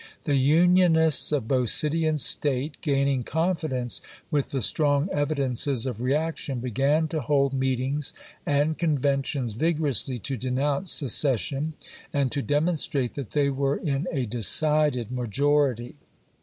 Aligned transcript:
The 0.23 0.33
Unionists 0.37 1.31
of 1.31 1.47
both 1.47 1.69
city 1.69 2.07
and 2.07 2.19
State, 2.19 2.77
gaining 2.81 3.21
confidence 3.21 4.01
with 4.31 4.49
the 4.49 4.63
strong 4.63 5.07
evidences 5.11 5.85
of 5.85 6.01
reaction, 6.01 6.59
began 6.59 7.07
to 7.09 7.21
hold 7.21 7.53
meetings 7.53 8.11
and 8.43 8.79
conventions 8.79 9.53
vigorously 9.53 10.17
to 10.17 10.37
de 10.37 10.49
nounce 10.49 10.91
secession, 10.91 11.73
and 12.11 12.31
to 12.31 12.41
demonstrate 12.41 13.13
that 13.13 13.29
they 13.29 13.51
were 13.51 13.77
in 13.77 14.07
a 14.11 14.25
decided 14.25 15.11
majority. 15.11 15.93